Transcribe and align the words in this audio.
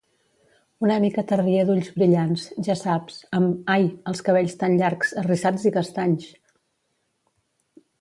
Una 0.85 0.95
mica 1.03 1.23
terrier 1.31 1.65
d'ulls 1.67 1.91
brillants, 1.97 2.47
ja 2.69 2.77
saps, 2.81 3.21
amb, 3.41 3.71
ai, 3.75 3.87
els 4.15 4.27
cabells 4.31 4.59
tan 4.65 4.77
llargs, 4.83 5.17
arrissats 5.25 5.71
i 5.73 5.77
castanys! 5.81 6.31